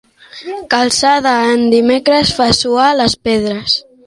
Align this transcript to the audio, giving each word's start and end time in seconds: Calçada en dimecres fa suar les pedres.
Calçada 0.73 1.33
en 1.51 1.67
dimecres 1.75 2.33
fa 2.39 2.49
suar 2.63 2.89
les 3.03 3.19
pedres. 3.29 3.79